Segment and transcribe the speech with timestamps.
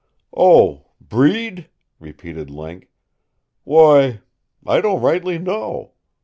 [0.35, 1.69] "Oh breed?"
[1.99, 2.89] repeated Link.
[3.63, 4.21] "Why,
[4.65, 5.91] I don't rightly know.